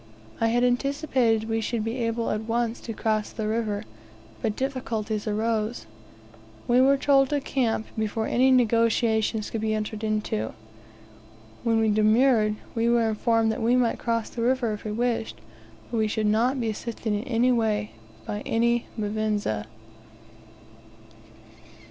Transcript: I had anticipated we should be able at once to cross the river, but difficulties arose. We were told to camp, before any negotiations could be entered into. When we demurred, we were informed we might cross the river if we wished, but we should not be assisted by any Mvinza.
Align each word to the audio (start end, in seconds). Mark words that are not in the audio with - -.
I 0.41 0.47
had 0.47 0.63
anticipated 0.63 1.47
we 1.47 1.61
should 1.61 1.83
be 1.83 1.97
able 1.97 2.31
at 2.31 2.45
once 2.45 2.79
to 2.81 2.91
cross 2.93 3.29
the 3.29 3.47
river, 3.47 3.83
but 4.41 4.55
difficulties 4.55 5.27
arose. 5.27 5.85
We 6.67 6.81
were 6.81 6.97
told 6.97 7.29
to 7.29 7.39
camp, 7.39 7.85
before 7.95 8.25
any 8.25 8.49
negotiations 8.49 9.51
could 9.51 9.61
be 9.61 9.75
entered 9.75 10.03
into. 10.03 10.53
When 11.63 11.79
we 11.79 11.91
demurred, 11.91 12.55
we 12.73 12.89
were 12.89 13.09
informed 13.09 13.55
we 13.59 13.75
might 13.75 13.99
cross 13.99 14.27
the 14.31 14.41
river 14.41 14.73
if 14.73 14.85
we 14.85 14.91
wished, 14.91 15.39
but 15.91 15.97
we 15.97 16.07
should 16.07 16.25
not 16.25 16.59
be 16.59 16.71
assisted 16.71 17.13
by 18.25 18.41
any 18.41 18.87
Mvinza. 18.97 19.67